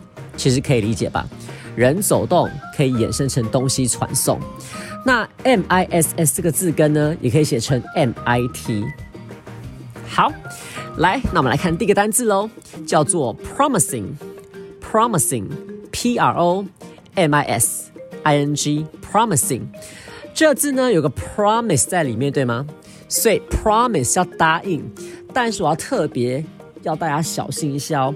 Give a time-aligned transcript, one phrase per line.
[0.44, 1.26] 其实可以理解吧，
[1.74, 4.38] 人走动可以衍生成东西传送。
[5.02, 8.84] 那 M I S S 这个字根呢，也可以写成 M I T。
[10.06, 10.30] 好，
[10.98, 12.50] 来，那我们来看第一个单字喽，
[12.86, 14.04] 叫做 promising。
[14.82, 16.66] promising，P R O
[17.14, 17.90] M I S
[18.22, 19.62] I N G，promising。
[20.34, 22.66] 这字呢有个 promise 在里面，对吗？
[23.08, 24.84] 所以 promise 要答应，
[25.32, 26.44] 但是我要特别。
[26.84, 28.14] 要大家小心一下哦，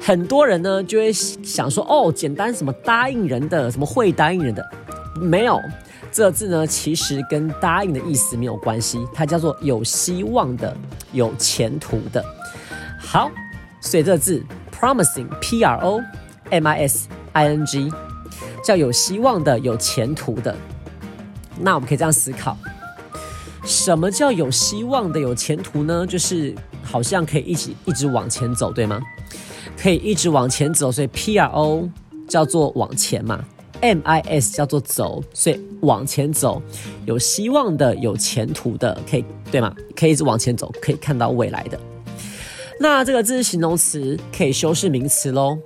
[0.00, 4.64] 很多人呢就会想说，哦，简单什么答应人的，什么会答应人的，
[5.20, 5.60] 没有，
[6.12, 10.76] 这字呢其实跟答应的意思没有关系，它叫做有希望的，
[11.12, 12.24] 有前途的。
[12.98, 13.30] 好，
[13.80, 14.42] 所以这字
[14.78, 16.02] promising，P R O
[16.50, 17.90] M I S I N G，
[18.62, 20.54] 叫有希望的，有前途的。
[21.58, 22.56] 那我们可以这样思考，
[23.64, 26.06] 什么叫有希望的，有前途呢？
[26.06, 26.54] 就是。
[26.90, 29.00] 好像可以一起一直往前走，对吗？
[29.76, 31.88] 可以一直往前走，所以 P R O
[32.28, 33.44] 叫做往前嘛
[33.80, 36.60] ，M I S 叫做走，所以往前走，
[37.06, 39.74] 有希望的，有前途的，可以对吗？
[39.96, 41.78] 可以一直往前走，可以看到未来的。
[42.78, 45.58] 那这个字是形容词，可以修饰名词喽。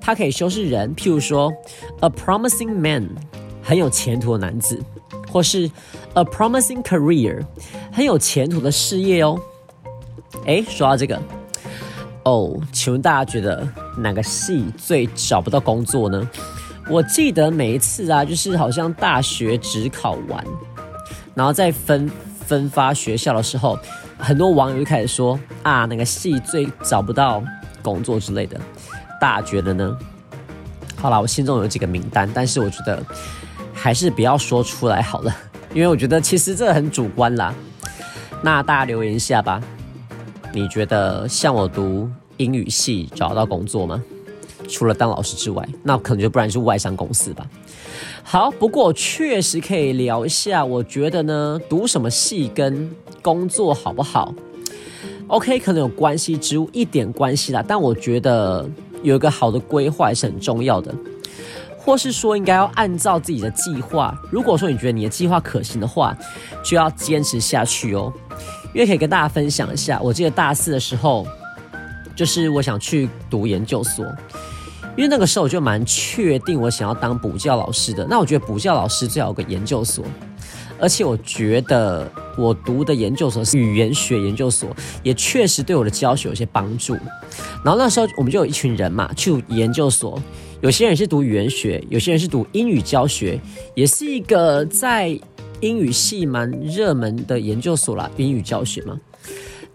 [0.00, 1.52] 它可以修饰人，譬如说
[2.00, 3.08] a promising man，
[3.62, 4.80] 很有前途的男子，
[5.30, 5.70] 或是
[6.14, 7.40] a promising career，
[7.92, 9.38] 很有前途的事业哦。
[10.46, 11.20] 哎，说到这个，
[12.24, 13.66] 哦，请问大家觉得
[13.96, 16.28] 哪个系最找不到工作呢？
[16.88, 20.44] 我记得每一次啊，就是好像大学只考完，
[21.34, 22.10] 然后在分
[22.44, 23.78] 分发学校的时候，
[24.18, 27.42] 很多网友就开始说啊，哪个系最找不到
[27.82, 28.60] 工作之类的。
[29.20, 29.96] 大家觉得呢？
[30.96, 33.00] 好啦，我心中有几个名单，但是我觉得
[33.72, 35.34] 还是不要说出来好了，
[35.72, 37.54] 因为我觉得其实这很主观啦。
[38.42, 39.62] 那大家留言一下吧。
[40.52, 44.02] 你觉得像我读英语系找到工作吗？
[44.68, 47.46] 除了当老师之外，那可能就不然是外商公司吧。
[48.22, 50.64] 好，不过确实可以聊一下。
[50.64, 52.88] 我觉得呢，读什么系跟
[53.20, 54.32] 工作好不好
[55.26, 57.64] ？OK，可能有关系，只有一点关系啦。
[57.66, 58.68] 但我觉得
[59.02, 60.94] 有一个好的规划是很重要的，
[61.76, 64.16] 或是说应该要按照自己的计划。
[64.30, 66.16] 如果说你觉得你的计划可行的话，
[66.64, 68.12] 就要坚持下去哦。
[68.74, 71.26] 因为可以跟大家分享一下，我记得大四的时候，
[72.16, 74.04] 就是我想去读研究所，
[74.96, 78.06] 因为那个时候我就蛮确定我想要当补教老师的。
[78.08, 80.04] 那我觉得补教老师最好有个研究所，
[80.78, 86.94] 而且我觉得我读的研究所是语言学研究所，也确实对我的教学有些帮助。
[87.62, 90.18] 然后那时候我们就有一群人嘛，去研究所，
[90.62, 93.38] 有些人是读语言学，有些人是读英语教学，
[93.74, 95.18] 也是一个在。
[95.62, 99.00] 英语系蛮热门的研究所啦，英语教学嘛。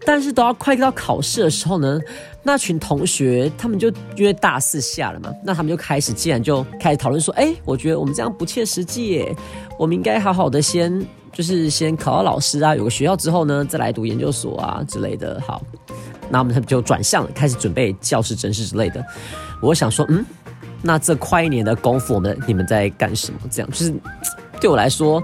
[0.06, 2.00] 但是都要快到考试的时候呢，
[2.44, 9.36] 那群同学他们就因为大四下了嘛，那他们就开始，既然就开始讨论说，哎，我觉得我们这样不切实际耶，
[9.78, 15.42] 我们应该好好的先就是先考到老师啊，有个学校之后呢，再来读研究所啊之类的。
[15.45, 15.62] 好，
[16.30, 19.06] 那我们就转向，开始准备教师真试之类的。
[19.62, 20.25] 我想说，嗯，
[20.81, 23.40] 那这快一年的功夫，我们你们在干什么？
[23.51, 23.94] 这样就是
[24.62, 25.22] 对我来说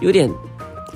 [0.00, 0.30] 有点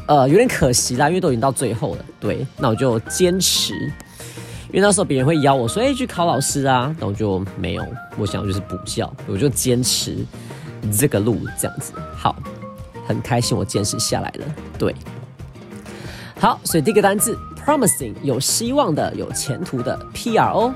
[0.06, 2.04] 呃有点可惜啦，因为都已经到最后了。
[2.20, 7.86] 对，那我就坚持，因为那时候别人会邀我说，哎，去考老师啊，那我就没有，
[8.16, 10.16] 我想就是补教，我就坚持
[10.96, 11.92] 这个路这样子。
[12.16, 12.36] 好，
[13.06, 14.44] 很开心我坚持下来了。
[14.78, 14.94] 对，
[16.38, 20.74] 好，所以第一个单字 promising 有希望的、有前途的，P R O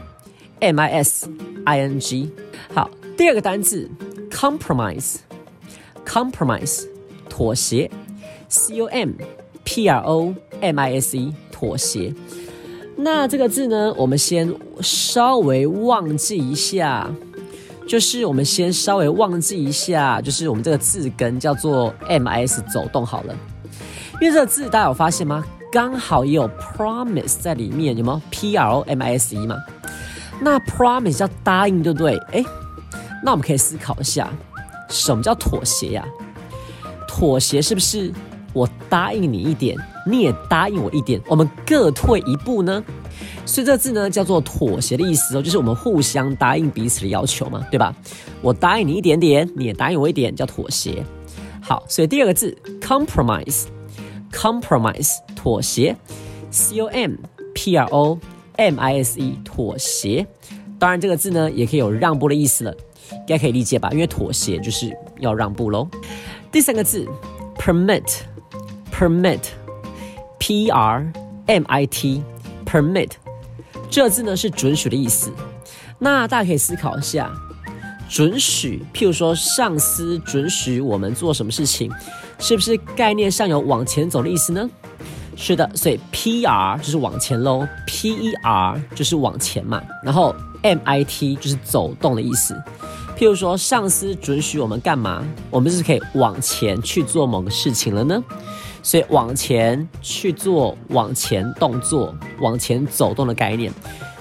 [0.61, 1.29] M I S
[1.65, 2.31] I N G。
[2.75, 2.91] 好。
[3.15, 3.91] 第二个单字
[4.31, 6.87] ，compromise，compromise，
[7.29, 7.91] 妥协
[8.53, 9.11] ，c o m
[9.65, 12.15] p r o m i s e，妥协。
[12.95, 17.11] 那这个字呢，我们先稍微忘记一下，
[17.89, 23.35] 就是我们先稍微忘记一下，就是我们这个字根叫做 m i s 走动好了。
[24.21, 25.43] 因为这个字大家有发现吗？
[25.73, 29.57] 刚好也有 promise 在里面，有没有 p r o m i s e 嘛？
[30.39, 32.17] 那 promise 叫答应，对不对？
[32.33, 32.45] 哎。
[33.25, 34.31] 那我们可以思考一下，
[34.89, 36.05] 什么叫妥协呀？
[37.09, 38.13] 妥协是不是
[38.53, 39.77] 我答应你一点，
[40.07, 42.83] 你也答应我一点，我们各退一步呢？
[43.45, 47.95] 所以这个字呢叫做妥协的意思哦，就是我们互相答应彼此的要求嘛，对吧？
[48.41, 51.05] 我答应你一点点，你也答应我一点，叫妥协。
[51.61, 55.97] 好，所以第二个字 compromise，compromise 妥协
[56.51, 57.13] ，c o m
[57.55, 58.19] p r o
[58.57, 60.27] m i s e 妥协。
[60.79, 62.75] 当然这个字呢也可以有让步的意思了。
[63.13, 63.91] 应该可以理解吧？
[63.93, 65.87] 因为妥协就是要让步喽。
[66.51, 67.07] 第三个字
[67.59, 68.21] permit
[69.03, 71.13] permit，p e r
[71.47, 73.11] m i t，permit，
[73.91, 75.33] 这字呢是准许的意思。
[75.99, 77.29] 那大家可以思考一下，
[78.09, 81.91] 准许，譬如说上司准许我们做什么事情，
[82.39, 84.71] 是不是概念上有往前走的意思呢？
[85.35, 90.33] 是的，所以 p r 就是往前喽，p e r 就是往前嘛，然后
[90.63, 92.55] m i t 就是走动的意思。
[93.19, 98.23] 譬如说，上司准许我们干嘛，我们是可以往前去做某个事情了呢？
[98.83, 103.73] 所以往前去做，往前动作，往前走动的概念。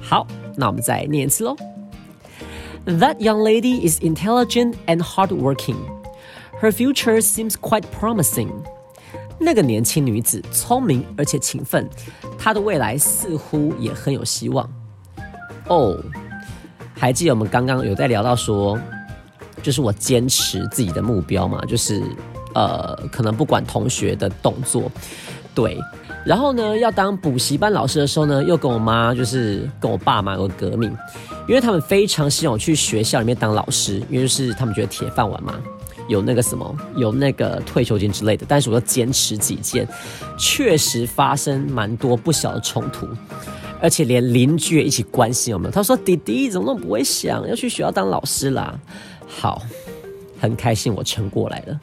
[0.00, 0.26] 好，
[0.56, 1.56] 那我们再念一次喽。
[2.84, 5.76] That young lady is intelligent and hardworking.
[6.60, 8.50] Her future seems quite promising.
[9.38, 11.88] 那个年轻女子聪明而且勤奋，
[12.38, 14.68] 她的未来似乎也很有希望。
[15.68, 15.98] 哦，
[16.94, 18.78] 还记得我们刚刚有在聊到说，
[19.62, 22.02] 就是我坚持自己的目标嘛，就是
[22.54, 24.90] 呃，可能不管同学的动作，
[25.54, 25.78] 对。
[26.24, 30.94] 然后呢，要当补习班老师的时候呢，又跟我妈就是跟我爸妈有革命，
[31.48, 35.54] 因为他们非常希望我去学校里面当老师，因为是他们觉得铁饭碗嘛，
[36.08, 38.44] 有那个什么，有那个退休金之类的。
[38.46, 39.88] 但是我要坚持己见，
[40.38, 43.08] 确实发生蛮多不小的冲突。
[43.82, 45.70] 而且连邻居也一起关心有没有？
[45.70, 48.78] 他说：“弟弟怎么那么不会想要去学校当老师啦？”
[49.30, 49.62] 好，
[50.40, 51.80] 很开心我撑过来了，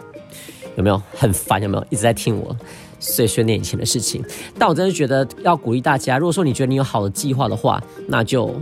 [0.76, 1.02] 有没有？
[1.16, 1.86] 很烦有没有？
[1.90, 2.54] 一直在听我
[3.00, 4.24] 碎碎念以前的事情。
[4.60, 8.54] 但我真的觉得要鼓励大家，如果说你觉得你有好的计划的话，那就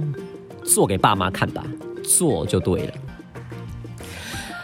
[0.63, 1.63] 做给爸妈看吧，
[2.04, 2.94] 做就对了。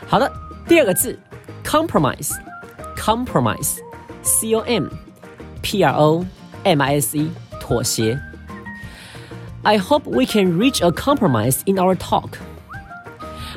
[0.08, 0.32] 好的，
[0.68, 1.18] 第二个字
[1.63, 4.88] ，compromise，compromise，c o m
[5.62, 6.25] p r o
[6.63, 8.20] m i s e，妥协。
[9.63, 12.40] I hope we can reach a compromise in our talk.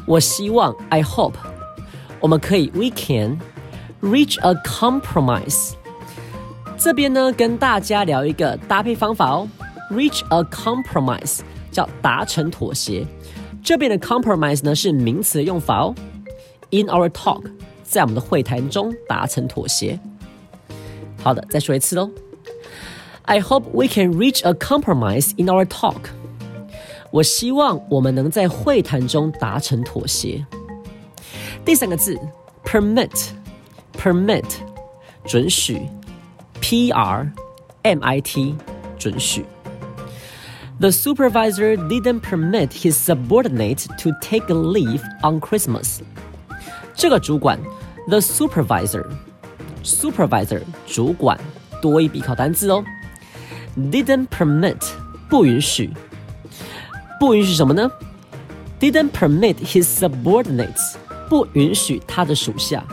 [0.06, 1.36] 我希望 I hope
[2.20, 3.40] 我们可以 we can
[4.02, 5.74] reach a compromise。
[6.78, 9.48] 这边呢，跟大家聊一个搭配方法哦。
[9.92, 11.40] Reach a compromise
[11.72, 13.06] 叫达成妥协。
[13.64, 15.96] 这边的 compromise 呢是名词的用法哦。
[16.70, 17.44] In our talk，
[17.84, 20.00] 在我们的会谈中达成妥协。
[21.24, 22.10] 好的，再说一次喽。
[23.24, 26.12] I hope we can reach a compromise in our talk.
[27.14, 30.46] 我希望我们能在会谈中达成妥协。
[31.66, 32.18] 第三个字，
[32.64, 34.46] permit，permit，
[35.26, 35.82] 准许，
[36.62, 37.30] p r
[37.84, 38.56] m i t，
[38.98, 39.46] 准许。
[40.80, 46.00] The supervisor didn't permit his subordinate to take a leave on Christmas.
[46.96, 47.60] 这个主管，
[48.08, 51.38] the supervisor，supervisor 主管
[51.82, 52.82] 多一笔考单字哦。
[53.78, 54.82] Didn't permit
[55.30, 55.90] 不允许，
[57.20, 57.92] 不允许什么呢？
[58.80, 60.96] Didn't permit his subordinates
[61.30, 62.86] 不允许他的属下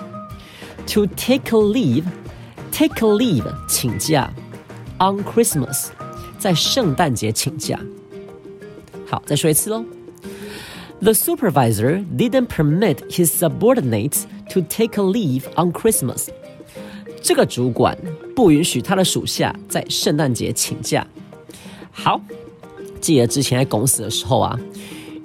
[0.87, 4.31] to take a leave，take a leave 请假
[4.99, 5.89] on Christmas。
[6.39, 7.79] 在圣诞节请假。
[9.09, 9.85] 好，再说一次喽。
[11.01, 16.29] The supervisor didn't permit his subordinates to take a leave on Christmas。
[17.23, 17.97] 这个主管
[18.35, 21.07] 不允许他的属下在圣诞节请假。
[21.91, 22.21] 好，
[23.02, 24.58] 记得之前在公司的时候啊，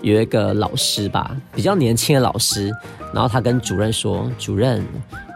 [0.02, 2.73] 有一个老师吧，比较年轻的老师，
[3.12, 4.85] 然后他跟主任说：“主任，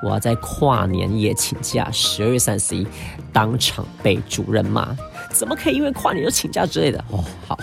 [0.02, 2.86] 我要在跨年夜请假，十二月三十一，
[3.32, 4.96] 当场被主任骂。”
[5.30, 6.98] 怎么可以因为跨年就请假之类的？
[7.10, 7.56] 哦，好，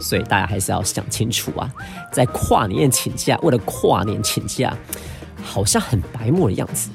[0.00, 1.70] 所以大家还是要想清楚啊，
[2.10, 4.76] 在跨年夜请假，为了跨年请假，
[5.42, 6.90] 好像很白目的样子。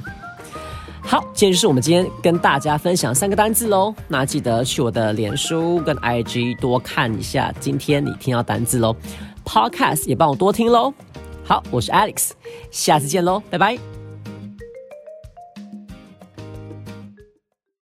[1.07, 3.93] 好，今天就是我们今天跟大家分享三个单字喽。
[4.07, 8.95] 那记得去我的脸书跟 IG 多看一下今天你听到单字喽
[9.45, 10.91] ，Podcast 也帮我多听喽。
[11.43, 12.31] 好，我是 Alex，
[12.71, 13.94] 下次见喽，拜拜。